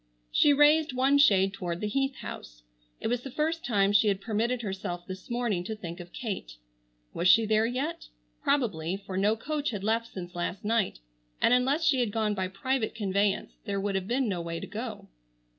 [0.31, 2.63] She raised one shade toward the Heath house.
[2.99, 6.57] It was the first time she had permitted herself this morning to think of Kate.
[7.13, 8.07] Was she there yet?
[8.41, 10.97] Probably, for no coach had left since last night,
[11.39, 14.65] and unless she had gone by private conveyance there would have been no way to
[14.65, 15.07] go.